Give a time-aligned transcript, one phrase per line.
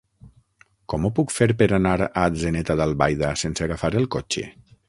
[0.93, 4.49] Com ho puc fer per anar a Atzeneta d'Albaida sense agafar el cotxe?